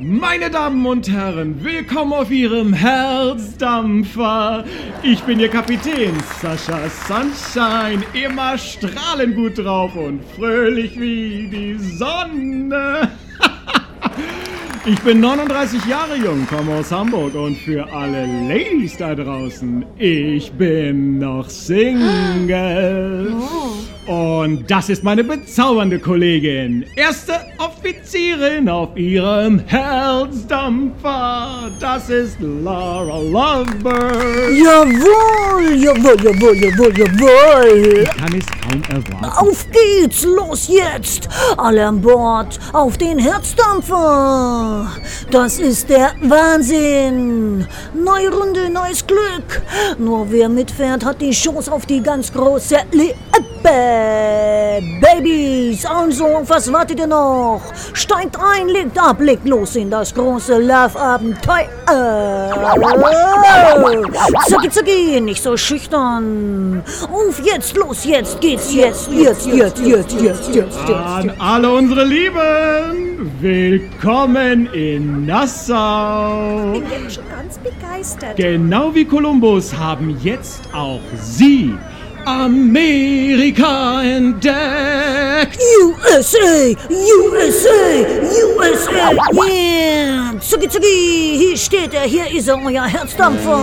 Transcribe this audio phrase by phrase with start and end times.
[0.00, 4.64] Meine Damen und Herren, willkommen auf Ihrem Herzdampfer.
[5.04, 13.12] Ich bin Ihr Kapitän, Sascha Sunshine, immer strahlend gut drauf und fröhlich wie die Sonne.
[14.92, 20.50] Ich bin 39 Jahre jung, komme aus Hamburg und für alle Ladies da draußen, ich
[20.50, 23.32] bin noch Single.
[24.10, 31.70] Und das ist meine bezaubernde Kollegin, erste Offizierin auf ihrem Herzdampfer.
[31.78, 34.56] Das ist Laura Lovebird.
[34.64, 38.04] Jawohl, jawohl, jawohl, jawohl, jawohl.
[38.18, 39.26] Kann es kaum erwarten.
[39.26, 41.28] Auf geht's, los jetzt.
[41.56, 44.88] Alle an Bord, auf den Herzdampfer.
[45.30, 47.64] Das ist der Wahnsinn.
[47.94, 49.62] Neue Runde, neues Glück.
[50.00, 53.14] Nur wer mitfährt, hat die Chance auf die ganz große Liebe.
[55.00, 57.60] Babys, also, was wartet ihr noch?
[57.92, 61.68] Steigt ein, legt ab, legt los in das große Love-Abenteuer.
[64.48, 66.82] Zucki, zucki, nicht so schüchtern.
[67.12, 71.40] Auf jetzt, los, jetzt geht's, jetzt, jetzt, jetzt, jetzt, jetzt, jetzt, An jetzt.
[71.40, 76.72] alle unsere Lieben, willkommen in Nassau.
[76.72, 78.36] bin jetzt schon ganz begeistert.
[78.36, 81.74] Genau wie Kolumbus haben jetzt auch Sie
[82.24, 85.58] Amerika entdeckt.
[86.10, 88.06] USA, USA,
[88.56, 89.10] USA,
[89.46, 90.32] yeah.
[90.40, 93.58] Zucki, zucki, hier steht er, hier ist er, euer Herzdampfer.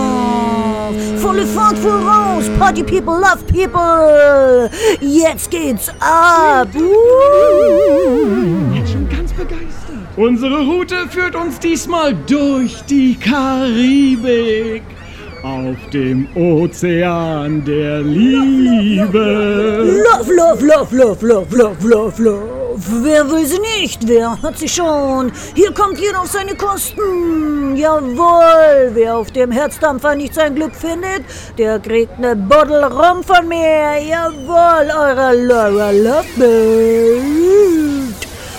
[1.16, 4.70] Volle Fahrt voraus, Party People, Love People.
[5.00, 6.68] Jetzt geht's ab.
[6.74, 8.74] Uh.
[8.74, 9.68] Jetzt schon ganz begeistert.
[10.16, 14.82] Unsere Route führt uns diesmal durch die Karibik.
[15.42, 20.02] Auf dem Ozean der Liebe.
[20.04, 22.78] Love, love, love, love, love, love, love, love.
[23.02, 24.06] Wer will sie nicht?
[24.06, 25.30] Wer hat sie schon?
[25.54, 27.76] Hier kommt jeder auf seine Kosten.
[27.76, 31.22] Jawohl, wer auf dem Herzdampfer nicht sein Glück findet,
[31.56, 33.96] der kriegt ne Bottle Rum von mir.
[33.98, 37.22] Jawohl, eure Laura Lovebird.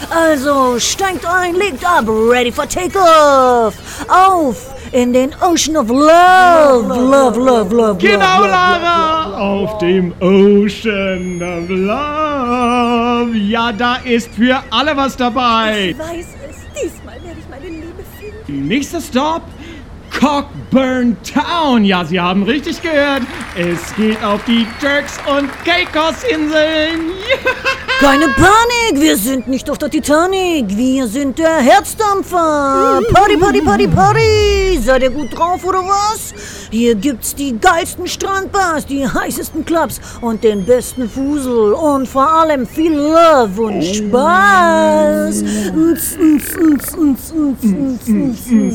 [0.10, 3.76] Also, steigt ein, legt ab, ready for takeoff.
[4.08, 4.56] Auf
[4.92, 6.88] in den Ocean of Love.
[6.88, 9.38] Love, love, love, Genau, Lara!
[9.38, 13.38] Auf dem Ocean of Love.
[13.38, 15.90] Ja, da ist für alle was dabei.
[15.92, 16.82] Ich weiß es.
[16.82, 18.04] Diesmal werde ich meine Liebe
[18.46, 18.68] finden.
[18.68, 19.42] Nächster Stop,
[20.70, 21.84] Cockburn Town.
[21.84, 23.24] Ja, Sie haben richtig gehört.
[23.56, 27.12] Es geht auf die Turks und Caicos Inseln.
[28.00, 33.02] Keine Panik, wir sind nicht auf der Titanic, wir sind der Herzdampfer.
[33.12, 34.80] Party, Party, Party, Party.
[34.82, 36.34] Seid ihr gut drauf oder was?
[36.72, 42.66] Hier gibt's die geilsten Strandbars, die heißesten Clubs und den besten Fusel und vor allem
[42.66, 45.44] viel Love und Spaß.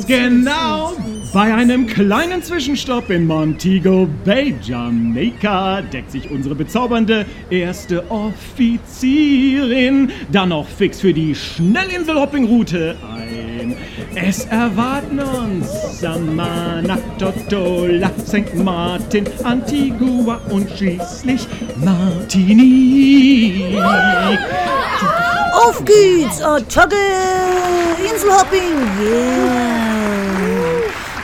[0.06, 0.92] Genau.
[1.32, 10.50] Bei einem kleinen Zwischenstopp in Montego Bay, Jamaika, deckt sich unsere bezaubernde erste Offizierin dann
[10.50, 13.76] noch fix für die Schnellinsel-Hopping-Route ein.
[14.14, 18.54] Es erwarten uns Samana, Totola, St.
[18.56, 21.46] Martin, Antigua und schließlich
[21.76, 23.76] Martinique.
[25.52, 26.96] Auf geht's, Attacke!
[28.08, 29.94] Inselhopping, yeah!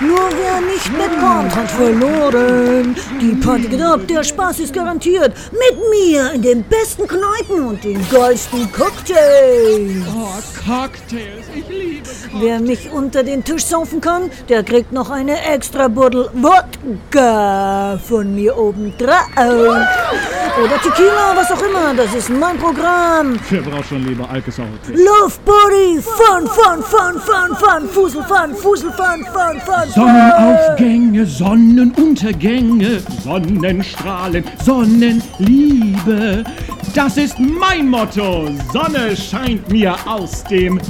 [0.01, 2.97] Nur wer nicht mitkommt, hat verloren.
[3.21, 5.35] Die Party geht ab, der Spaß ist garantiert.
[5.53, 10.07] Mit mir in den besten Kneipen und den geilsten Cocktails.
[10.09, 10.29] Oh,
[10.67, 12.31] Cocktails, ich liebe Cocktails.
[12.41, 18.35] Wer mich unter den Tisch saufen kann, der kriegt noch eine extra Buddel Wodka von
[18.35, 19.27] mir oben drauf.
[19.37, 23.39] Oder Tequila, was auch immer, das ist mein Programm.
[23.51, 24.65] Wer braucht schon lieber Alkesau?
[24.89, 33.01] Love Body, Fun, Fun, Fun, Fun, Fun, Fusel, Fun, Fusel, Fun, Fun, Fun, Sonnenaufgänge, Sonnenuntergänge,
[33.25, 36.45] Sonnenstrahlen, Sonnenliebe.
[36.95, 38.49] Das ist mein Motto.
[38.73, 40.81] Sonne scheint mir aus dem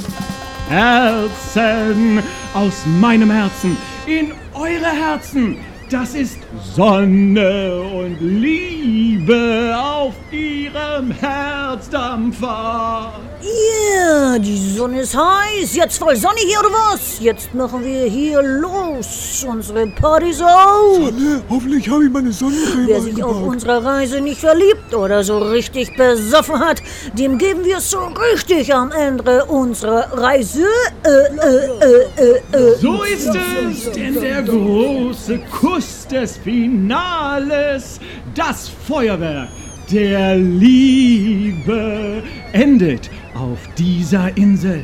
[0.69, 2.19] Herzen,
[2.53, 3.75] aus meinem Herzen,
[4.05, 5.57] in eure Herzen.
[5.89, 6.37] Das ist
[6.75, 13.11] Sonne und Liebe auf ihrem Herzdampfer.
[13.43, 15.75] Ja, die Sonne ist heiß.
[15.75, 17.19] Jetzt voll Sonne hier oder was?
[17.19, 19.43] Jetzt machen wir hier los.
[19.47, 20.95] Unsere Partys auf.
[20.95, 25.39] Sonne, hoffentlich habe ich meine Sonnencreme Wer sich auf unserer Reise nicht verliebt oder so
[25.39, 26.83] richtig besoffen hat,
[27.13, 27.99] dem geben wir es so
[28.33, 30.65] richtig am Ende unserer Reise.
[31.03, 32.75] Äh, äh, äh, äh, äh.
[32.79, 37.99] So ist es, denn der große Kuss des Finales,
[38.35, 39.49] das Feuerwerk
[39.91, 42.23] der Liebe,
[42.53, 44.83] endet auf dieser Insel.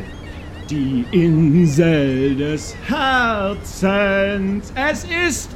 [0.69, 4.71] Die Insel des Herzens.
[4.75, 5.49] Es ist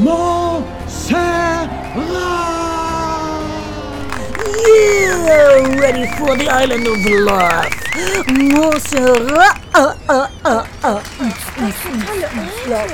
[0.00, 1.68] Montserrat.
[4.68, 7.68] Yeah, ready for the island of love.
[8.28, 9.58] Montserrat.
[9.74, 11.00] Uh, uh, uh, uh.
[12.68, 12.92] Love.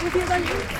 [0.00, 0.79] Wo wir dann hinfahren.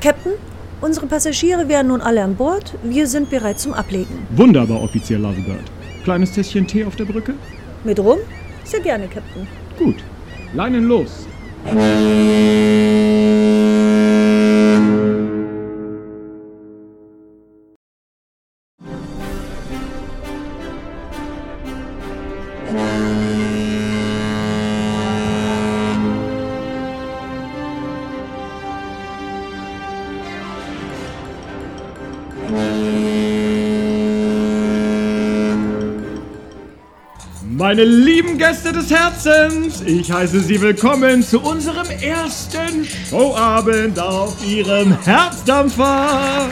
[0.00, 0.32] Captain,
[0.80, 2.74] unsere Passagiere wären nun alle an Bord.
[2.82, 4.26] Wir sind bereit zum Ablegen.
[4.30, 5.64] Wunderbar, Offizier Lovebird.
[6.04, 7.34] Kleines Tässchen Tee auf der Brücke?
[7.84, 8.18] Mit rum?
[8.64, 9.46] Sehr gerne, Captain.
[9.78, 9.96] Gut.
[10.54, 11.26] Leinen los.
[37.70, 45.00] Meine lieben Gäste des Herzens, ich heiße Sie willkommen zu unserem ersten Showabend auf Ihrem
[45.04, 46.48] Herzdampfer.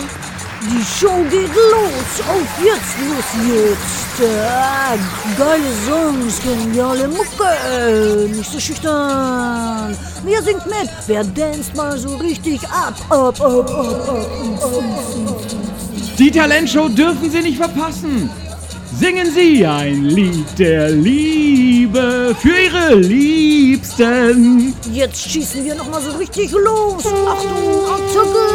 [0.63, 2.21] Die Show geht los.
[2.29, 4.31] Auf jetzt, los jetzt.
[4.49, 4.95] Ah,
[5.37, 8.29] geile Songs, geniale Mucke.
[8.33, 9.97] Nicht so schüchtern.
[10.25, 10.89] Wer singt mit?
[11.09, 12.95] Wer danst mal so richtig ab?
[13.09, 14.27] Ab, ab, ab, ab.
[16.17, 18.31] Die Talentshow dürfen Sie nicht verpassen.
[19.01, 24.75] Singen Sie ein Lied der Liebe für Ihre Liebsten.
[24.93, 27.07] Jetzt schießen wir noch mal so richtig los.
[27.07, 28.49] Achtung, Attacke.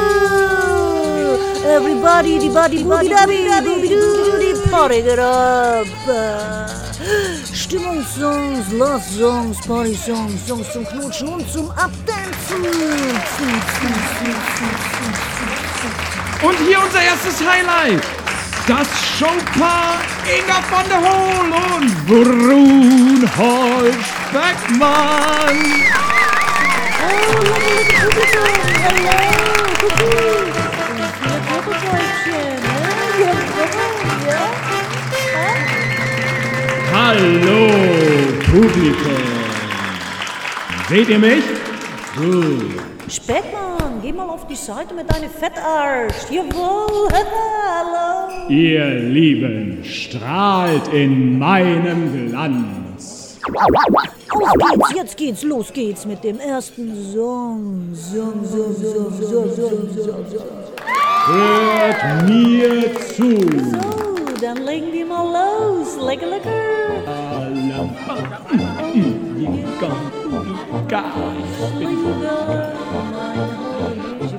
[1.66, 3.48] Everybody, die Body, Body, Body,
[4.70, 5.88] Party get up.
[7.54, 12.66] Stimmungssongs, Love-Songs, Party-Songs, Songs zum Knutschen und zum Abdancen.
[16.42, 18.23] Und hier unser erstes Highlight.
[18.66, 18.88] Das
[19.20, 23.96] Showpaar Inga von der Hohl und Brunhold
[24.30, 25.60] Speckmann.
[36.94, 37.70] Hallo,
[38.46, 39.24] Publikum.
[40.88, 41.44] Seht ihr mich?
[42.16, 42.82] Gut.
[43.10, 46.30] Speckmann, geh mal auf die Seite mit deinem Fettarsch.
[46.32, 48.23] Jawohl, hallo.
[48.50, 53.40] Ihr Lieben, strahlt in meinem Glanz.
[54.30, 57.90] Auf geht's, jetzt geht's, los geht's mit dem ersten Song.
[57.94, 60.64] Song, Song, Song, Song, Song, Song, Song.
[61.26, 63.40] Hört mir zu.
[63.40, 65.98] So, dann legen wir mal los.
[66.06, 66.50] Lecker, lecker.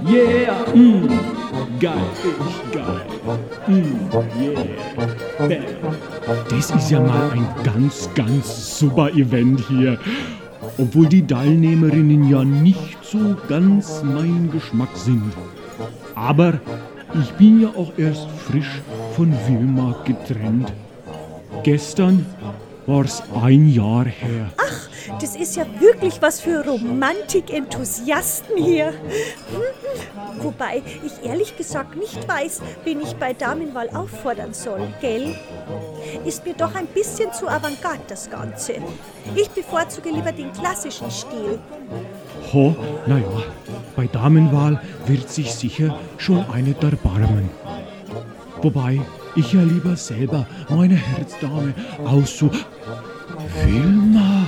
[0.06, 1.08] Yeah, mm,
[1.80, 3.06] geil, ich geil.
[6.50, 9.98] Das ist ja mal ein ganz, ganz super Event hier.
[10.78, 15.32] Obwohl die Teilnehmerinnen ja nicht so ganz mein Geschmack sind.
[16.14, 16.54] Aber
[17.20, 18.82] ich bin ja auch erst frisch
[19.14, 20.72] von Wilma getrennt.
[21.62, 22.26] Gestern
[22.86, 24.50] war's ein Jahr her.
[25.20, 28.86] Das ist ja wirklich was für Romantik-Enthusiasten hier.
[28.86, 28.92] Hm?
[30.42, 35.34] Wobei ich ehrlich gesagt nicht weiß, wen ich bei Damenwahl auffordern soll, gell?
[36.24, 38.74] Ist mir doch ein bisschen zu avantgarde das Ganze.
[39.34, 41.58] Ich bevorzuge lieber den klassischen Stil.
[42.52, 42.76] Ho,
[43.06, 43.44] naja,
[43.96, 47.48] bei Damenwahl wird sich sicher schon eine erbarmen.
[48.62, 49.00] Wobei
[49.36, 51.74] ich ja lieber selber meine Herzdame
[52.04, 52.50] aussu...
[53.64, 54.46] Wilma!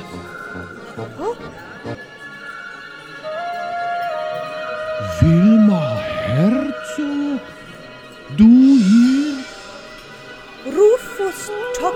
[5.21, 7.41] Wilma Herzog?
[8.37, 9.37] Du hier?
[10.67, 11.95] Rufus Tock.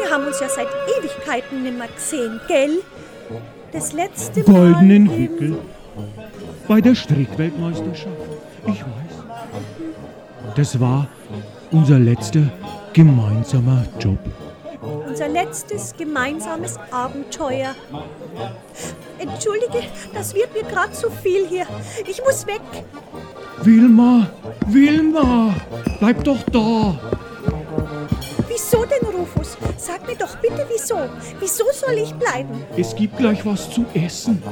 [0.00, 2.82] Wir haben uns ja seit Ewigkeiten nimmer gesehen, gell?
[3.72, 4.72] Das letzte Mal.
[4.72, 5.58] Goldenen Wickel.
[6.68, 8.16] Bei der Strickweltmeisterschaft.
[8.66, 10.54] Ich weiß.
[10.56, 11.08] Das war
[11.72, 12.50] unser letzter
[12.92, 14.18] gemeinsamer Job.
[15.08, 17.74] Unser letztes gemeinsames Abenteuer.
[19.18, 21.66] Entschuldige, das wird mir gerade zu viel hier.
[22.06, 22.60] Ich muss weg.
[23.62, 24.28] Wilma,
[24.66, 25.54] Wilma,
[26.00, 26.98] bleib doch da.
[28.48, 29.56] Wieso denn, Rufus?
[29.76, 30.96] Sag mir doch bitte wieso.
[31.38, 32.64] Wieso soll ich bleiben?
[32.76, 34.42] Es gibt gleich was zu essen.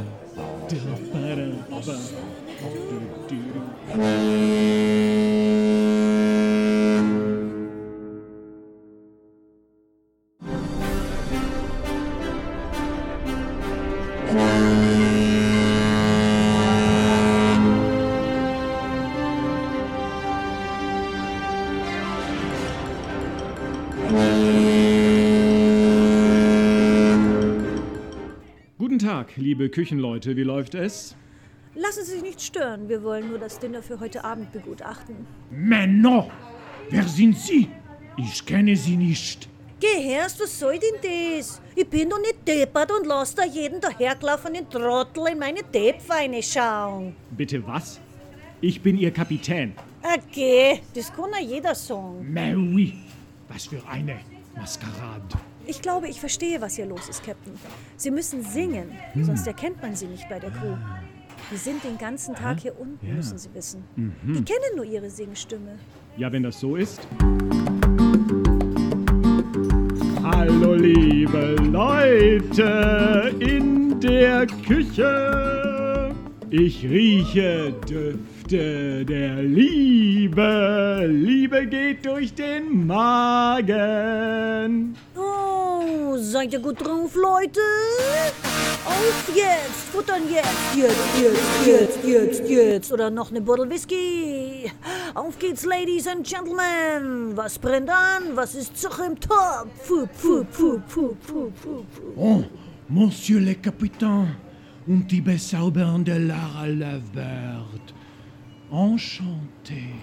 [29.30, 31.14] Tag, liebe Küchenleute, wie läuft es?
[31.74, 32.88] Lassen Sie sich nicht stören.
[32.88, 35.26] Wir wollen nur das Dinner für heute Abend begutachten.
[35.50, 36.28] Männer!
[36.90, 37.68] Wer sind Sie?
[38.16, 39.48] Ich kenne Sie nicht.
[39.80, 41.60] Gehörst, was soll denn das?
[41.76, 47.14] Ich bin doch nicht deppert und lass da jeden dahergelaufenen Trottel in meine Deppweine schauen.
[47.30, 48.00] Bitte was?
[48.60, 49.74] Ich bin Ihr Kapitän.
[50.02, 52.32] Okay, das kann ja jeder sagen.
[52.32, 52.94] Mary!
[53.48, 54.18] Was für eine
[54.56, 55.49] Maskerade.
[55.70, 57.52] Ich glaube, ich verstehe, was hier los ist, Captain.
[57.96, 58.90] Sie müssen singen,
[59.22, 60.74] sonst erkennt man sie nicht bei der Crew.
[61.52, 63.84] Die sind den ganzen Tag hier unten, müssen Sie wissen.
[63.94, 65.78] Die kennen nur ihre Singstimme.
[66.16, 67.06] Ja, wenn das so ist.
[70.24, 76.12] Hallo, liebe Leute in der Küche.
[76.50, 81.06] Ich rieche Düfte der Liebe.
[81.08, 83.76] Liebe geht durch den Magen.
[86.30, 87.60] Seid ihr gut drauf, Leute?
[88.84, 92.92] Auf jetzt, futtern jetzt, jetzt, jetzt, jetzt, jetzt, jetzt.
[92.92, 94.70] Oder noch eine Bottle Whisky.
[95.14, 97.36] Auf geht's, Ladies and Gentlemen.
[97.36, 98.36] Was brennt an?
[98.36, 99.88] Was ist Sache im Topf?
[99.88, 102.14] Puh, puh, puh, puh, puh, puh, puh.
[102.16, 102.44] Oh,
[102.88, 104.36] Monsieur le Capitaine
[104.86, 107.92] und die bezaubernde Lara Lovebird.
[108.70, 109.96] Enchanté.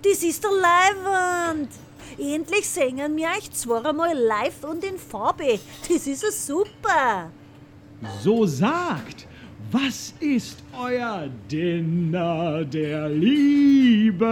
[0.00, 1.70] Das ist der Leihwand.
[2.18, 5.60] Endlich singen wir euch zweimal live und in Farbe.
[5.88, 7.30] Das ist ja super.
[8.20, 9.28] So sagt,
[9.70, 14.28] was ist euer Dinner der Liebe?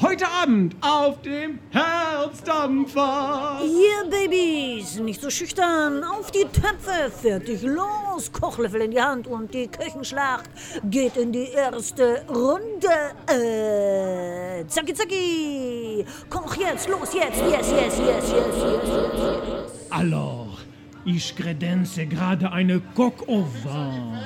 [0.00, 3.58] Heute Abend auf dem Herzdampfer.
[3.62, 6.04] Hier, Babys, nicht so schüchtern.
[6.04, 8.30] Auf die Töpfe, fertig, los.
[8.30, 10.50] Kochlöffel in die Hand und die Küchenschlacht
[10.84, 12.88] geht in die erste Runde.
[13.26, 16.04] Äh, zacki, zacki.
[16.30, 19.90] Koch jetzt, los, jetzt, yes, yes, yes, yes, yes, yes, yes.
[19.90, 20.58] Alors,
[21.04, 24.16] ich kredenze gerade eine Coq au vin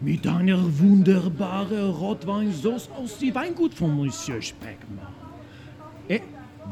[0.00, 5.14] mit einer wunderbaren Rotweinsauce aus dem Weingut von Monsieur Speckmann.
[6.08, 6.22] Et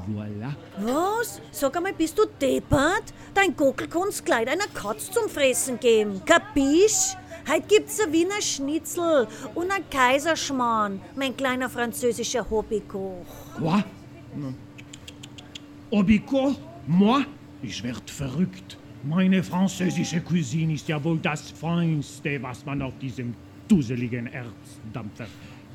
[0.06, 0.54] voilà.
[0.78, 1.40] Was?
[1.50, 3.14] Sag einmal, bist du deppert?
[3.32, 6.20] Dein Gockel kann's gleich einer Katz zum Fressen geben.
[6.24, 7.16] Kapisch?
[7.48, 13.26] Heute gibt's ein Wiener Schnitzel und ein Kaiserschmarrn, mein kleiner französischer Hobbykoch.
[13.58, 13.84] Quoi?
[15.90, 16.56] Obico?
[16.86, 17.24] Moi?
[17.62, 18.78] Ich werd verrückt.
[19.06, 23.34] Meine französische Cuisine ist ja wohl das Feinste, was man auf diesem
[23.68, 25.26] duseligen Erzdampfer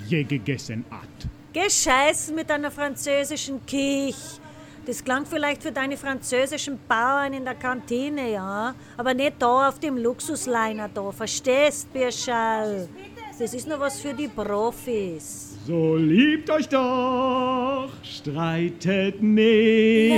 [0.07, 1.29] je gegessen hat.
[1.53, 4.15] Gescheißen mit deiner französischen Kich.
[4.85, 8.73] Das klang vielleicht für deine französischen Bauern in der Kantine, ja?
[8.97, 12.89] Aber nicht da auf dem Luxusliner da, verstehst, Birschall?
[13.37, 15.55] Das ist nur was für die Profis.
[15.67, 20.15] So liebt euch doch, streitet nicht.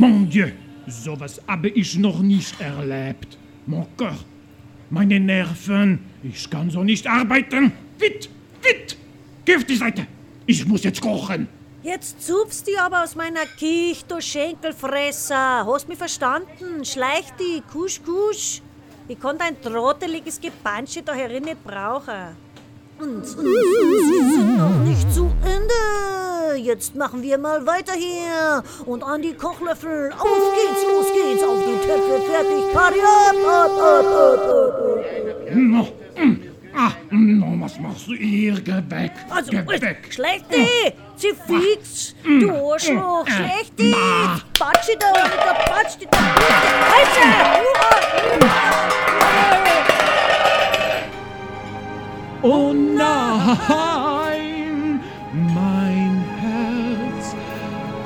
[0.00, 0.48] Mon Dieu,
[0.86, 3.36] sowas habe ich noch nicht erlebt.
[3.66, 4.16] Mon Cœur,
[4.88, 7.70] meine Nerven, ich kann so nicht arbeiten.
[7.98, 8.30] Witt,
[8.62, 8.96] witt,
[9.44, 10.06] geh auf die Seite.
[10.46, 11.48] Ich muss jetzt kochen.
[11.82, 15.66] Jetzt zupfst du aber aus meiner Kich, du Schenkelfresser.
[15.66, 16.82] Hast mich verstanden?
[16.82, 18.62] Schleich die, kusch, kusch.
[19.06, 22.34] Ich kann dein trotteliges Gepansche da herin nicht brauchen.
[23.00, 26.58] Und, und sie sind noch nicht zu Ende.
[26.60, 28.62] Jetzt machen wir mal weiter hier.
[28.84, 30.12] Und an die Kochlöffel.
[30.12, 31.42] Auf geht's, los geht's.
[31.42, 32.72] Auf die Töpfe, fertig.
[32.74, 35.54] Party ab, ab, ab, ab, ab.
[35.54, 36.36] No, mm,
[36.76, 38.60] ah, no, was machst du hier?
[38.60, 40.08] Geh weg, Also, geh weg.
[40.10, 40.56] Schlechte,
[41.16, 44.40] sie fix, du Arschloch, schlechte, na.
[44.58, 46.18] Patschi da, der Patschi da,
[46.94, 47.60] Alter,
[52.42, 52.72] Oh
[53.68, 55.00] nein,
[55.32, 57.34] mein Herz,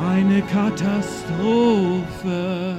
[0.00, 2.76] eine Katastrophe.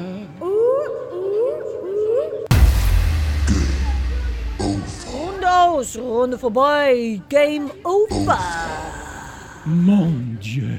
[5.14, 8.40] Runde aus, Runde vorbei, Game over.
[9.66, 10.78] Mon Dieu,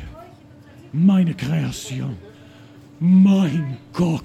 [0.92, 2.16] Meine Kreation.
[2.98, 4.22] Mein Gok.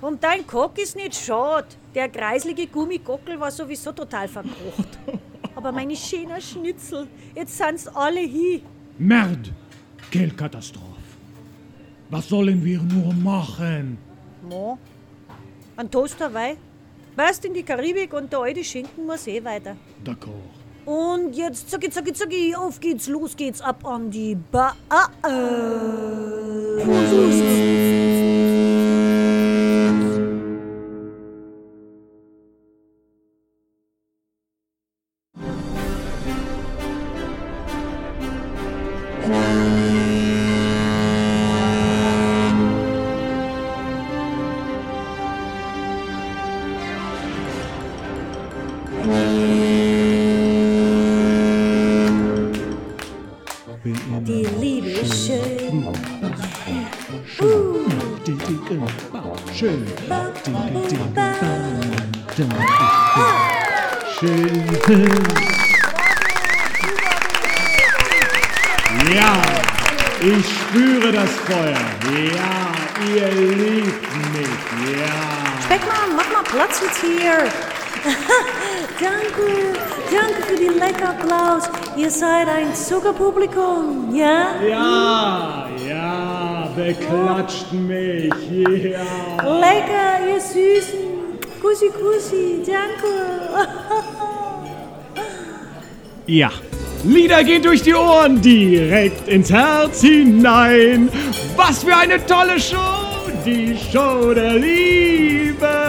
[0.00, 1.66] Und dein Kock ist nicht schade.
[1.94, 4.98] Der kreislige Gummigockel war sowieso total verkocht.
[5.54, 8.60] Aber meine schönen Schnitzel, jetzt sind's alle hier.
[8.98, 9.50] Merde.
[10.10, 10.86] Quelle Katastrophe.
[12.10, 13.98] Was sollen wir nur machen?
[14.48, 14.78] Mo,
[15.76, 16.56] ein Toast Hawaii.
[17.16, 19.76] Weißt in die Karibik und der alte Schinken muss eh weiter.
[20.04, 20.54] D'accord.
[20.86, 24.74] Und jetzt zacki, zacki, zacki, auf geht's, los geht's ab an die Ba.
[26.80, 28.07] Die
[81.96, 84.54] Ihr seid ein Zuckerpublikum, ja?
[84.68, 88.32] Ja, ja, beklatscht mich.
[88.50, 89.00] Ja.
[89.42, 91.08] Lecker, ihr Süßen.
[91.60, 93.68] Kussi, kussi, danke.
[96.26, 96.50] Ja.
[97.04, 101.08] Lieder gehen durch die Ohren, direkt ins Herz hinein.
[101.56, 105.87] Was für eine tolle Show, die Show der Liebe.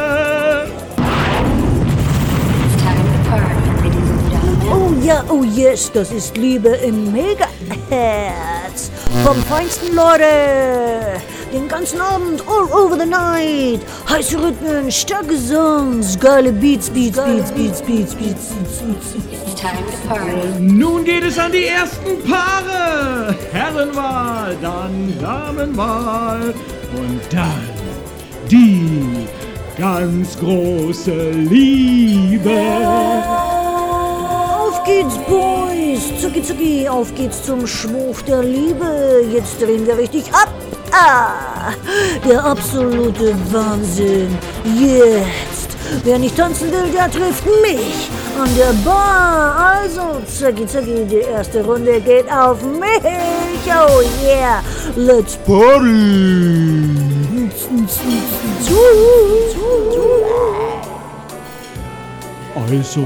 [5.10, 8.92] Ja, oh yes, das ist Liebe im Megaherz.
[9.26, 11.20] Vom feinsten Leute.
[11.52, 13.82] Den ganzen Abend, all over the night.
[14.08, 19.16] Heiße Rhythmen, starke Songs, geile Beats, Beats, Beats, Beats, Beats, Beats, Beats, Beats.
[19.32, 20.60] It's time to party.
[20.60, 23.36] Nun geht es an die ersten Paare.
[23.52, 26.54] Herrenwahl, dann Damenwahl
[26.96, 27.68] und dann
[28.52, 29.26] die
[29.76, 32.52] ganz große Liebe.
[34.80, 36.22] Auf geht's, Boys.
[36.22, 39.26] Zucki, zucki, auf geht's zum Schwurf der Liebe.
[39.32, 40.50] Jetzt drehen wir richtig ab.
[40.92, 41.74] Ah,
[42.26, 44.38] der absolute Wahnsinn.
[44.64, 45.76] Jetzt.
[46.04, 49.82] Wer nicht tanzen will, der trifft mich an der Bar.
[49.82, 52.90] Also, zucki, zucki, die erste Runde geht auf mich.
[53.68, 54.64] Oh yeah,
[54.96, 56.96] let's party.
[62.56, 63.02] Also,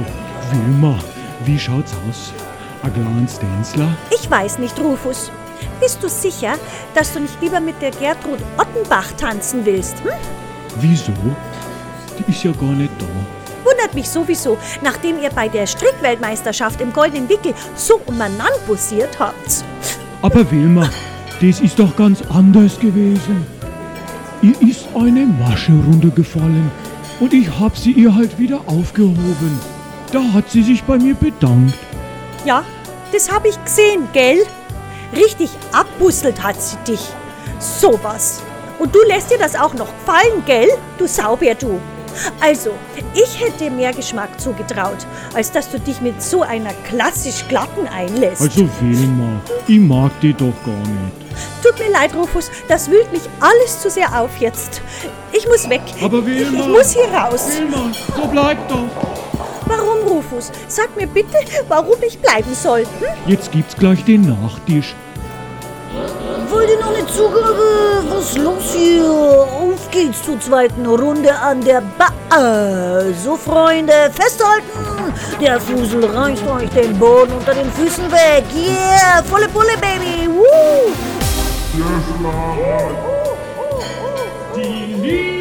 [0.51, 0.99] Wilma,
[1.45, 2.33] wie schaut's aus?
[2.83, 3.89] Ein kleines Tänzler?
[4.11, 5.31] Ich weiß nicht, Rufus.
[5.79, 6.55] Bist du sicher,
[6.93, 9.95] dass du nicht lieber mit der Gertrud Ottenbach tanzen willst?
[10.03, 10.11] Hm?
[10.79, 11.13] Wieso?
[12.17, 13.05] Die ist ja gar nicht da.
[13.63, 19.63] Wundert mich sowieso, nachdem ihr bei der Strickweltmeisterschaft im Goldenen Wickel so umeinander bussiert habt.
[20.21, 20.89] Aber Wilma,
[21.41, 23.45] das ist doch ganz anders gewesen.
[24.41, 26.69] Ihr ist eine Masche runtergefallen
[27.19, 29.72] und ich hab sie ihr halt wieder aufgehoben.
[30.13, 31.73] Da hat sie sich bei mir bedankt.
[32.45, 32.63] Ja,
[33.11, 34.45] das habe ich gesehen, gell?
[35.15, 37.01] Richtig abbusselt hat sie dich.
[37.59, 38.41] Sowas.
[38.79, 40.69] Und du lässt dir das auch noch gefallen, gell?
[40.97, 41.79] Du Saubär, du.
[42.39, 42.71] Also,
[43.15, 44.97] ich hätte mehr Geschmack zugetraut,
[45.33, 48.41] als dass du dich mit so einer klassisch glatten einlässt.
[48.41, 51.63] Also Wilma, ich mag die doch gar nicht.
[51.63, 54.81] Tut mir leid, Rufus, das wühlt mich alles zu sehr auf jetzt.
[55.31, 55.81] Ich muss weg.
[56.03, 57.47] Aber Wilma- Ich, ich muss hier raus.
[57.57, 58.87] Wilma, so bleib doch.
[59.65, 60.51] Warum, Rufus?
[60.67, 62.81] Sag mir bitte, warum ich bleiben soll.
[62.81, 62.87] Hm?
[63.27, 64.95] Jetzt gibt's gleich den Nachtisch.
[66.49, 68.03] Wollt ihr noch eine Zugabe?
[68.09, 69.03] Was ist los hier?
[69.03, 72.11] Auf geht's zur zweiten Runde an der Bar.
[73.23, 74.67] So, Freunde, festhalten!
[75.39, 78.43] Der Fusel reißt euch den Boden unter den Füßen weg.
[78.55, 80.27] Yeah, volle Pulle, Baby!
[80.29, 80.91] Woo!
[84.55, 85.32] Die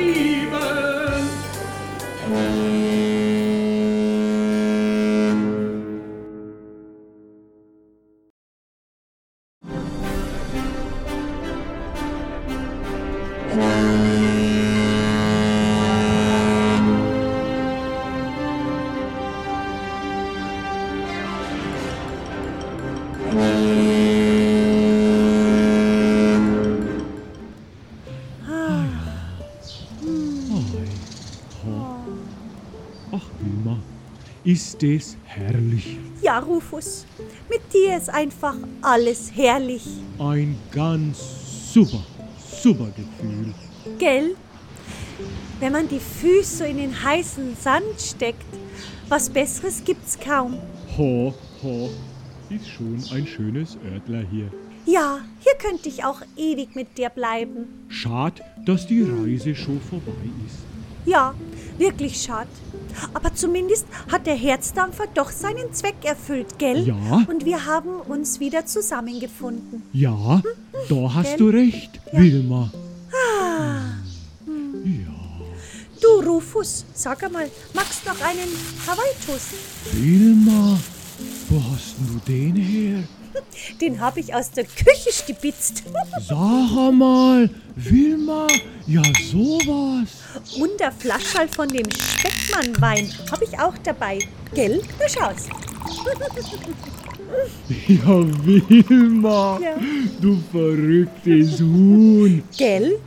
[34.44, 35.98] ist das herrlich.
[36.20, 37.06] Ja, Rufus,
[37.48, 39.86] mit dir ist einfach alles herrlich.
[40.18, 42.04] Ein ganz super,
[42.62, 43.52] super Gefühl.
[43.98, 44.36] Gell?
[45.58, 48.44] Wenn man die Füße so in den heißen Sand steckt,
[49.08, 50.58] was Besseres gibt's kaum.
[50.96, 51.90] Ho, ho,
[52.50, 54.50] ist schon ein schönes Örtler hier.
[54.86, 57.86] Ja, hier könnte ich auch ewig mit dir bleiben.
[57.88, 60.12] Schad, dass die Reise schon vorbei
[60.46, 60.58] ist.
[61.04, 61.34] Ja,
[61.78, 62.48] wirklich schade.
[63.14, 66.86] Aber zumindest hat der Herzdampfer doch seinen Zweck erfüllt, gell?
[66.86, 67.24] Ja.
[67.28, 69.82] Und wir haben uns wieder zusammengefunden.
[69.92, 70.42] Ja,
[70.88, 71.38] da hast Gell?
[71.38, 72.70] du recht, Wilma.
[76.00, 78.48] Du, Rufus, sag einmal, magst noch einen
[78.86, 79.54] Hawaii-Toast?
[79.92, 80.78] Wilma,
[81.48, 83.04] wo hast denn du den her?
[83.80, 85.82] Den habe ich aus der Küche stibitzt.
[86.28, 86.36] Sag
[86.76, 88.46] einmal, Wilma,
[88.86, 90.08] ja sowas.
[90.58, 94.18] Und der Flaschall von dem Speckmann-Wein habe ich auch dabei.
[94.54, 94.82] Gell?
[94.98, 95.48] Na schau's.
[97.88, 98.06] Ja,
[98.44, 99.76] Wilma, Ja.
[100.20, 102.42] du verrücktes Huhn.
[102.58, 102.98] Gell?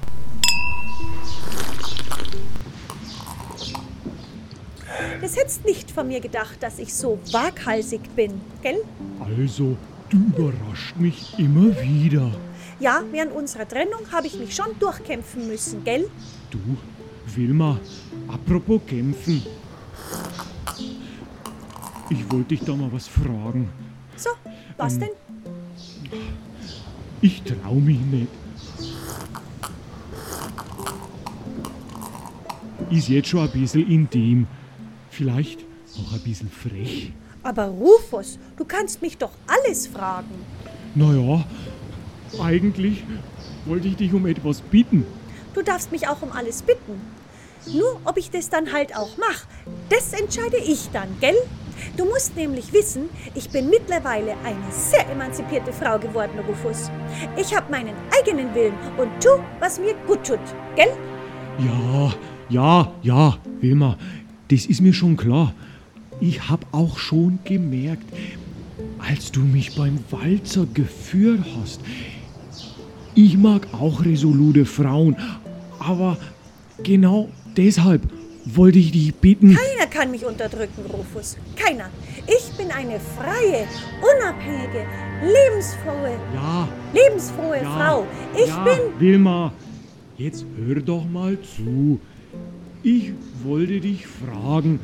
[5.22, 8.82] Das hättest nicht von mir gedacht, dass ich so waghalsig bin, gell?
[9.20, 9.76] Also,
[10.10, 12.32] du überrascht mich immer wieder.
[12.80, 16.10] Ja, während unserer Trennung habe ich mich schon durchkämpfen müssen, gell?
[16.50, 16.60] Du,
[17.36, 17.80] Wilma,
[18.28, 19.41] apropos kämpfen.
[22.10, 23.70] Ich wollte dich da mal was fragen.
[24.15, 24.30] So,
[24.78, 25.10] was denn?
[27.22, 28.28] Ich trau mich nicht.
[32.91, 34.48] Ist jetzt schon ein bisschen intim.
[35.10, 35.62] Vielleicht
[35.98, 37.13] noch ein bisschen frech.
[37.45, 40.34] Aber Rufus, du kannst mich doch alles fragen.
[40.95, 41.45] Naja,
[42.41, 43.03] eigentlich
[43.65, 45.05] wollte ich dich um etwas bitten.
[45.53, 46.99] Du darfst mich auch um alles bitten.
[47.71, 49.45] Nur ob ich das dann halt auch mache,
[49.89, 51.36] das entscheide ich dann, gell?
[51.95, 56.89] Du musst nämlich wissen, ich bin mittlerweile eine sehr emanzipierte Frau geworden, Rufus.
[57.38, 59.29] Ich habe meinen eigenen Willen und tu,
[59.60, 60.39] was mir gut tut,
[60.75, 60.91] gell?
[61.60, 62.13] Ja,
[62.49, 63.97] ja, ja, Wilma,
[64.49, 65.53] das ist mir schon klar.
[66.19, 68.06] Ich hab auch schon gemerkt,
[68.99, 71.82] als du mich beim Walzer geführt hast.
[73.13, 75.15] Ich mag auch resolute Frauen,
[75.80, 76.17] aber
[76.84, 78.01] genau deshalb
[78.45, 79.56] wollte ich dich bitten.
[79.56, 81.38] Keiner kann mich unterdrücken, Rufus.
[81.56, 81.89] Keiner.
[82.28, 83.65] Ich bin eine freie,
[84.01, 84.86] unabhängige,
[85.21, 88.08] lebensfrohe, Ja, lebensfrohe ja, Frau.
[88.36, 88.80] Ich ja, bin.
[88.99, 89.54] Wilma,
[90.17, 91.99] jetzt hör doch mal zu.
[92.84, 94.80] Ich wollte dich fragen,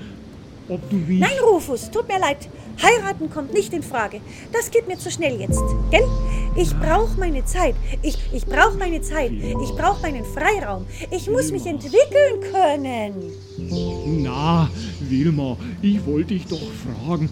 [0.72, 1.20] ob du mich.
[1.20, 2.50] Nein, Rufus, tut mir leid.
[2.82, 4.22] Heiraten kommt nicht in Frage.
[4.52, 6.08] Das geht mir zu schnell jetzt, gell?
[6.56, 7.76] Ich brauche meine Zeit.
[8.02, 9.32] Ich, ich brauche meine Zeit.
[9.32, 10.86] Ich brauche meinen Freiraum.
[11.12, 14.24] Ich muss mich entwickeln können.
[14.24, 14.70] Na,
[15.02, 16.60] Wilma, ich wollte dich doch
[17.06, 17.30] fragen,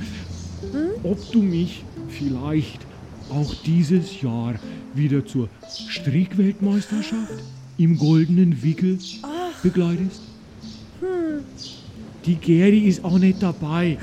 [1.03, 2.79] ob du mich vielleicht
[3.31, 4.55] auch dieses Jahr
[4.93, 5.49] wieder zur
[5.87, 7.43] Strickweltmeisterschaft
[7.77, 8.99] im goldenen Wickel
[9.63, 10.21] begleitest?
[12.25, 13.97] Die Geri ist auch nicht dabei.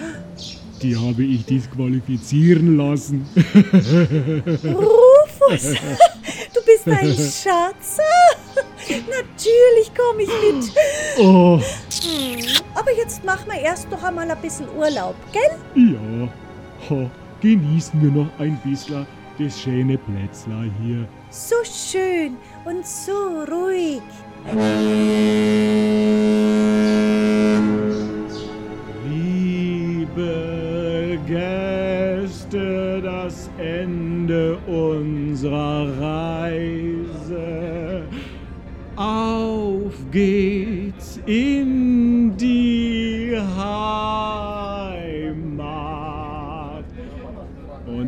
[0.83, 3.27] Die habe ich disqualifizieren lassen.
[4.65, 5.75] Rufus,
[6.53, 7.99] du bist ein Schatz.
[8.89, 10.73] Natürlich komme ich mit.
[11.19, 11.61] Oh,
[12.75, 15.51] Aber jetzt machen wir erst noch einmal ein bisschen Urlaub, gell?
[15.75, 16.29] ja.
[16.91, 19.07] Ha, genießen wir noch ein bisschen
[19.39, 21.09] das schöne Plätzler hier.
[21.31, 24.03] So schön und so ruhig.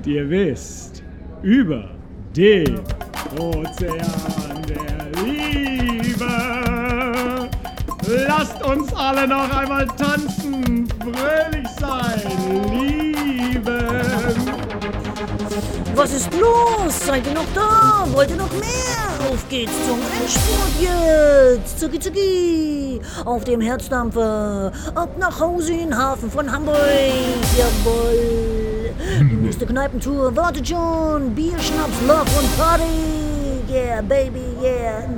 [0.08, 1.02] Ihr wisst,
[1.42, 1.90] über
[2.34, 2.80] den
[3.38, 6.26] Ozean der Liebe.
[8.26, 12.22] Lasst uns alle noch einmal tanzen, fröhlich sein,
[12.72, 13.68] lieben.
[15.94, 17.06] Was ist los?
[17.06, 18.06] Seid ihr noch da?
[18.12, 19.30] Wollt ihr noch mehr?
[19.30, 21.80] Auf geht's zum Endspurt jetzt.
[21.80, 23.00] Zucki zucki.
[23.26, 24.72] Auf dem Herzdampfer.
[24.94, 26.78] Ab nach Hause in den Hafen von Hamburg.
[27.58, 28.57] Jawohl.
[29.20, 31.34] Die nächste Kneipentour wartet schon.
[31.34, 32.84] Bier, Schnaps, Love und Party.
[33.68, 35.08] Yeah, baby, yeah.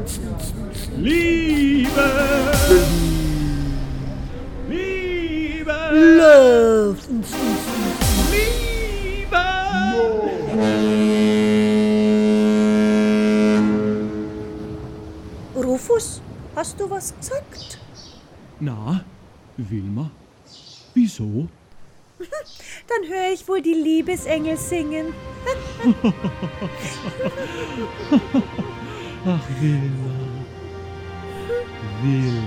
[0.96, 1.90] Liebe.
[4.68, 5.72] Liebe.
[5.92, 6.98] Love.
[8.30, 8.70] Liebe.
[15.56, 16.20] Rufus,
[16.54, 17.78] hast du was gesagt?
[18.60, 19.04] Na,
[19.56, 20.10] Wilma,
[20.94, 21.48] wieso?
[22.88, 25.14] Dann höre ich wohl die Liebesengel singen.
[29.26, 30.14] Ach, Wilma.
[32.02, 32.40] Wilma,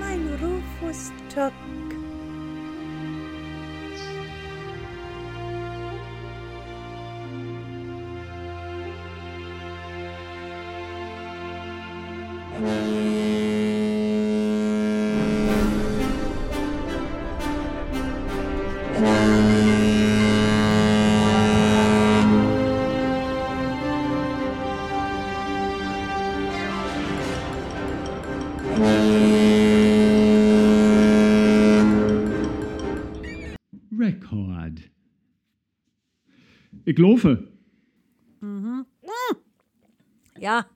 [0.00, 1.52] mein Rufus Tuck.
[36.88, 37.48] Ich laufe.
[40.38, 40.66] Ja,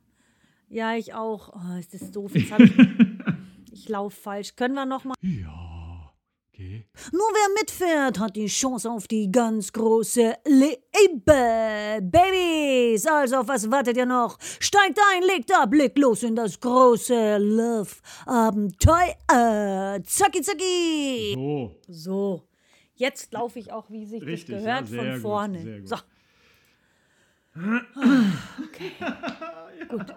[0.69, 1.53] ja, ich auch.
[1.55, 2.35] Oh, ist das doof.
[2.35, 2.73] Jetzt hab ich
[3.73, 4.57] ich laufe falsch.
[4.57, 5.15] Können wir noch mal?
[5.23, 6.13] Ja,
[6.53, 6.89] okay.
[7.13, 12.01] Nur wer mitfährt, hat die Chance auf die ganz große Liebe.
[12.03, 14.37] Babys, also auf was wartet ihr noch?
[14.59, 20.03] Steigt ein, legt ab, legt los in das große Love-Abenteuer.
[20.05, 21.35] Zacki, zacki.
[21.35, 22.43] So, So,
[23.01, 25.63] jetzt laufe ich auch, wie sich Richtig, das ja, gehört, sehr von gut, vorne.
[25.63, 25.89] sehr gut.
[25.89, 25.97] So.
[27.57, 28.93] Okay.
[29.89, 30.09] Gut.
[30.09, 30.17] ja,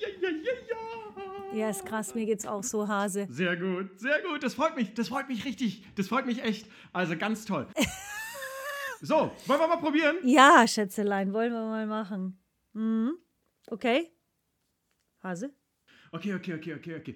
[0.00, 1.56] ja, ja, ja.
[1.56, 3.28] Ja, ist krass, mir geht's auch so, Hase.
[3.30, 4.42] Sehr gut, sehr gut.
[4.42, 4.92] Das freut mich.
[4.94, 5.84] Das freut mich richtig.
[5.94, 6.68] Das freut mich echt.
[6.92, 7.66] Also ganz toll.
[9.02, 10.16] So, wollen wir mal probieren?
[10.24, 12.42] Ja, Schätzelein, wollen wir mal machen.
[12.72, 13.12] Mhm.
[13.66, 14.10] Okay.
[15.22, 15.52] Hase?
[16.12, 17.14] Okay, okay, okay, okay, okay.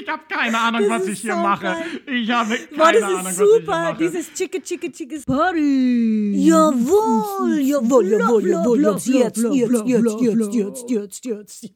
[0.00, 1.62] Ich habe keine Ahnung, Das was ich hier so mache.
[1.64, 1.84] geil.
[2.06, 3.70] Ich habe keine Boah, das Ahnung, ist was ich hier super.
[3.72, 3.96] mache.
[3.98, 5.20] Dieses Chicke, Chicke, Chicke.
[5.26, 6.46] Party.
[6.46, 8.80] Jawohl, jawohl, jawohl, jawohl.
[8.82, 11.72] Jetzt, jetzt, jetzt, jetzt, jetzt, jetzt, jetzt, jetzt, jetzt.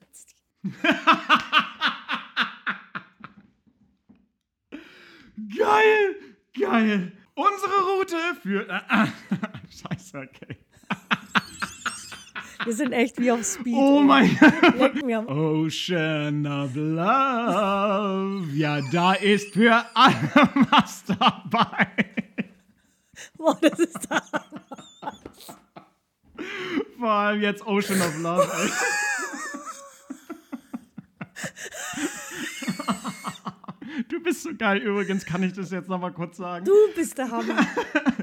[5.57, 6.17] Geil,
[6.59, 7.13] geil.
[7.35, 8.69] Unsere Route führt.
[9.71, 10.57] Scheiße, okay.
[12.65, 13.75] Wir sind echt wie auf Speed.
[13.75, 14.05] Oh ey.
[14.05, 15.29] mein Gott.
[15.29, 18.49] Ocean of Love.
[18.55, 20.15] Ja, da ist für alle
[20.71, 21.89] was dabei.
[23.37, 24.23] Boah, das ist da.
[26.99, 28.71] Vor allem jetzt Ocean of Love, ey.
[34.09, 34.79] Du bist so geil.
[34.79, 36.65] Übrigens kann ich das jetzt noch mal kurz sagen.
[36.65, 37.67] Du bist der Hammer.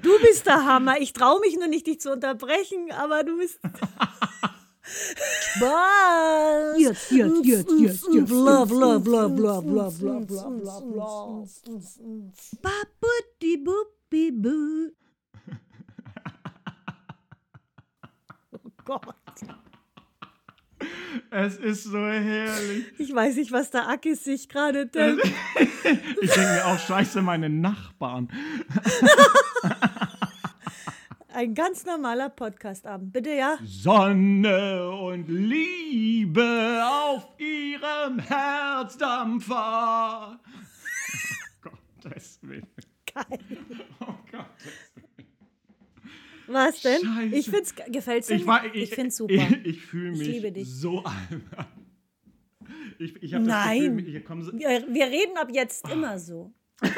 [0.02, 1.00] Du bist der Hammer.
[1.00, 3.60] Ich traue mich nur nicht, dich zu unterbrechen, aber du bist.
[4.88, 6.80] Spaß.
[6.80, 8.30] Jetzt, jetzt, jetzt, jetzt, jetzt.
[8.32, 11.50] Love, love, love, love, love, love, love, love, love.
[12.62, 14.92] Babutti, buppi, bu.
[18.54, 19.16] Oh Gott.
[21.30, 22.86] Es ist so herrlich.
[23.00, 25.26] Ich weiß nicht, was der Akis sich gerade denkt.
[26.22, 28.30] Ich denke mir auch, scheiße, meine Nachbarn.
[31.38, 33.14] Ein ganz normaler Podcastabend.
[33.14, 33.60] Bitte, ja?
[33.64, 40.40] Sonne und Liebe auf ihrem Herzdampfer.
[41.64, 41.70] Oh
[42.02, 42.66] Gottes Willen.
[43.14, 43.38] Geil.
[44.00, 44.74] Oh Gottes
[46.48, 47.02] Was denn?
[47.06, 47.36] Scheiße.
[47.36, 48.36] Ich find's, ge- gefällt's dir?
[48.38, 49.34] Ich, war- ich, ich, find's super.
[49.36, 50.68] Ich, ich fühle Ich mich liebe dich.
[50.74, 51.68] so albern.
[52.98, 53.96] Ich, ich Nein.
[53.96, 56.52] Das Gefühl, so, wir, wir reden ab jetzt immer so.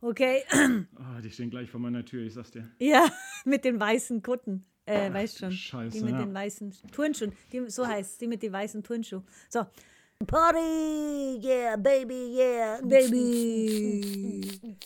[0.00, 0.42] okay.
[1.18, 2.70] oh, die stehen gleich vor meiner Tür, ich sag's dir.
[2.78, 3.08] Ja,
[3.44, 4.64] mit den weißen Kutten.
[4.86, 5.52] Äh, weißt schon.
[5.52, 6.20] Scheiße, die mit ja.
[6.20, 7.32] den weißen Turnschuhen.
[7.52, 9.24] Die, so heißt die mit den weißen Turnschuhen.
[9.48, 9.66] So.
[10.26, 14.50] Party, yeah, baby, yeah, baby.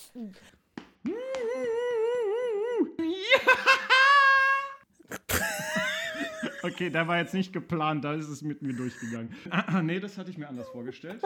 [6.64, 9.34] Okay, der war jetzt nicht geplant, da ist es mit mir durchgegangen.
[9.50, 11.20] Ah, nee, das hatte ich mir anders vorgestellt.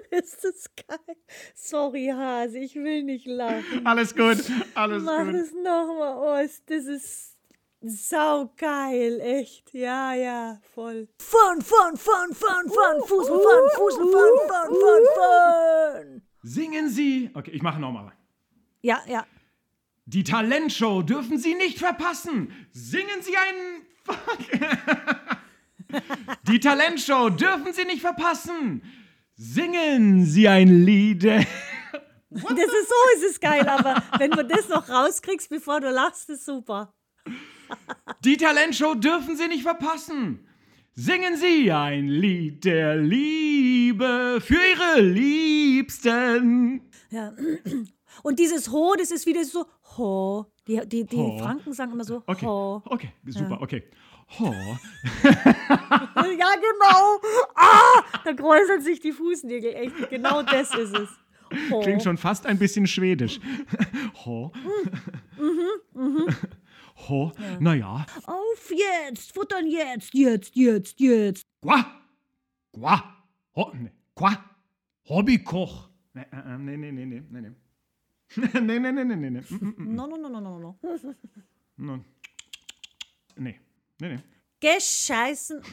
[0.10, 1.16] Ist das geil.
[1.54, 3.84] Sorry, Hase, ich will nicht lachen.
[3.86, 4.38] Alles gut,
[4.74, 5.34] alles Mach gut.
[5.34, 6.62] das nochmal aus.
[6.66, 7.36] Das ist
[7.80, 9.72] saugeil, echt.
[9.72, 11.08] Ja, ja, voll.
[11.18, 16.22] Fun, fun, fun, fun, fun, Fusel, fun, Fusel, fun, fun, fun, fun.
[16.42, 17.30] Singen Sie.
[17.34, 18.12] Okay, ich mache nochmal.
[18.82, 19.26] Ja, ja.
[20.06, 22.52] Die Talentshow dürfen Sie nicht verpassen.
[22.72, 23.86] Singen Sie einen.
[24.04, 24.38] Fuck.
[26.48, 28.82] Die Talentshow dürfen Sie nicht verpassen.
[29.42, 31.24] Singen Sie ein Lied.
[32.32, 36.30] Das ist so, ist es geil, aber wenn du das noch rauskriegst, bevor du lachst,
[36.30, 36.94] ist super.
[38.24, 40.46] Die Talentshow dürfen Sie nicht verpassen.
[40.94, 46.82] Singen Sie ein Lied der Liebe für Ihre Liebsten.
[47.10, 47.32] Ja.
[48.22, 49.64] Und dieses Ho, das ist wieder so
[49.96, 50.46] Ho.
[50.68, 51.38] Die, die, die Ho.
[51.38, 52.82] Franken sagen immer so Okay, Ho.
[52.84, 53.82] okay, super, okay.
[54.38, 54.54] Ho.
[56.38, 57.20] Ja, genau.
[57.54, 59.74] Ah, da kräuseln sich die Fußnägel.
[59.74, 61.08] Echt, genau das ist es.
[61.82, 63.40] Klingt schon fast ein bisschen schwedisch.
[64.24, 64.52] Ho.
[67.08, 67.32] Ho.
[67.58, 68.06] Naja.
[68.24, 71.46] Auf jetzt, futtern jetzt, jetzt, jetzt, jetzt.
[71.60, 71.84] Qua.
[72.72, 73.16] Qua.
[73.56, 73.72] Ho.
[73.74, 73.90] Ne.
[74.14, 74.44] Qua.
[75.08, 75.88] Hobbykoch.
[76.14, 77.40] Nee, äh, äh, nee, nee, nee, nee, nee.
[77.40, 77.50] nee.
[78.60, 79.40] nee, nee, nee, nee, nee, nee.
[79.50, 79.94] Mm, mm, mm.
[79.94, 80.78] No, no, no, no, no, no.
[81.76, 82.04] No.
[83.36, 83.58] Nee,
[84.00, 84.22] nee, nee.
[84.60, 85.62] Gescheißen.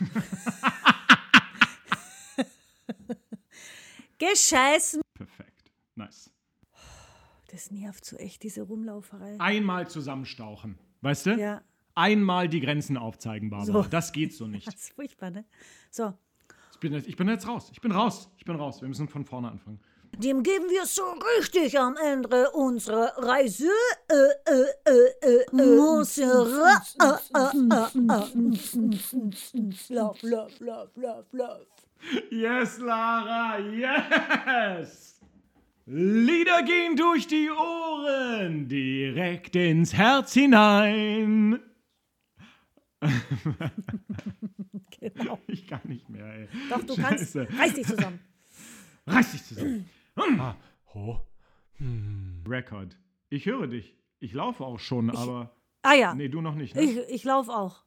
[4.18, 5.02] Gescheißen.
[5.14, 5.72] Perfekt.
[5.96, 6.32] Nice.
[7.52, 9.36] Das nervt so echt, diese Rumlauferei.
[9.40, 10.78] Einmal zusammenstauchen.
[11.02, 11.32] Weißt du?
[11.38, 11.62] Ja,
[11.98, 13.84] Einmal die Grenzen aufzeigen, Barbara.
[13.84, 13.90] So.
[13.90, 14.68] Das geht so nicht.
[14.72, 15.46] das ist furchtbar, ne?
[15.90, 16.14] So,
[16.74, 17.72] Ich bin, jetzt, ich bin jetzt raus.
[17.72, 18.30] Ich bin raus.
[18.38, 18.82] Ich bin raus.
[18.82, 19.80] Wir müssen von vorne anfangen.
[20.16, 21.04] Dem geben wir so
[21.38, 23.70] richtig am Ende unserer Reise.
[24.10, 24.16] Äh,
[24.52, 25.46] äh, äh, äh.
[29.90, 31.68] Lauf, lauf, lauf, lauf, lauf.
[32.30, 35.20] Yes, Lara, yes!
[35.86, 41.60] Lieder gehen durch die Ohren, direkt ins Herz hinein.
[45.00, 45.40] Genau.
[45.48, 46.48] Ich kann nicht mehr, ey.
[46.70, 47.34] Doch, du kannst.
[47.34, 47.48] Scheiße.
[47.58, 48.20] Reiß dich zusammen.
[49.06, 49.90] Reiß dich zusammen.
[50.18, 50.56] Ah,
[50.94, 51.22] ho.
[51.78, 52.44] Hm.
[52.48, 52.98] Record.
[53.30, 53.96] Ich höre dich.
[54.20, 55.52] Ich laufe auch schon, aber.
[55.84, 56.76] Ah ja, Nee, du noch nicht.
[56.76, 56.82] Ne?
[56.82, 57.84] ich, ich laufe auch.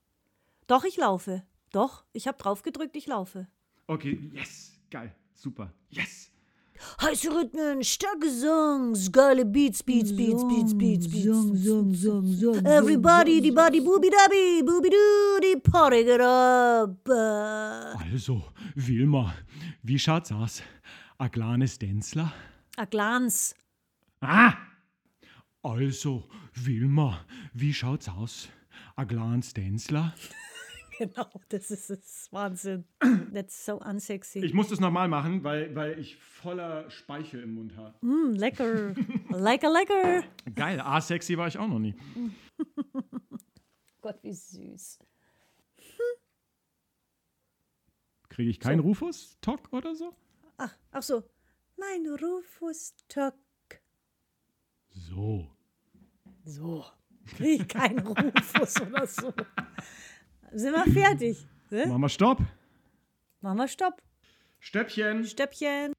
[0.66, 1.42] Doch, ich laufe.
[1.72, 3.48] Doch, ich habe drauf gedrückt, ich laufe.
[3.86, 4.72] Okay, yes.
[4.90, 5.14] Geil.
[5.34, 5.72] Super.
[5.88, 6.30] Yes.
[7.02, 11.24] Heiße Rhythmen, starke Songs, geile Beats, Beats, Beats, Beats, Beats, Beats.
[11.24, 12.64] Song, Song, Song, Song.
[12.64, 17.08] Everybody, die Body, booby dabi, booby doo, die Party get up.
[18.12, 18.42] Also,
[18.74, 19.34] Wilma,
[19.82, 20.62] wie schaut's aus?
[21.20, 22.32] A kleines Denzler?
[22.76, 23.54] A Glanz.
[24.22, 24.54] Ah!
[25.62, 28.48] Also, Wilma, wie schaut's aus?
[28.96, 30.14] A kleines Denzler?
[30.98, 32.28] Genau, das ist es.
[32.30, 32.84] Wahnsinn.
[33.32, 34.40] That's so unsexy.
[34.44, 37.94] Ich muss das nochmal machen, weil, weil ich voller Speichel im Mund habe.
[38.04, 38.94] Mm, lecker.
[39.30, 40.24] lecker, lecker.
[40.54, 41.94] Geil, asexy war ich auch noch nie.
[44.02, 44.98] Gott, wie süß.
[48.28, 50.14] Kriege ich keinen Rufus-Talk oder so?
[50.62, 51.22] Ach, ach so.
[51.78, 53.34] Mein Rufus Tock.
[54.90, 55.48] So.
[56.44, 56.84] So.
[57.24, 59.32] Krieg keinen Rufus oder so.
[60.52, 61.46] Sind wir fertig?
[61.70, 61.86] Ne?
[61.86, 62.42] Machen wir Stopp.
[63.40, 64.02] Machen wir Stopp.
[64.58, 65.24] Stöppchen.
[65.24, 65.94] Stöppchen.